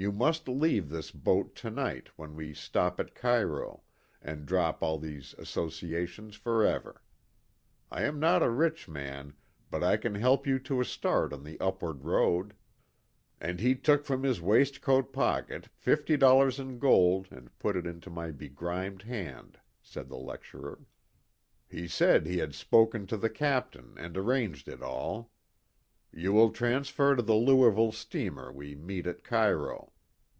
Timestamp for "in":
16.60-16.78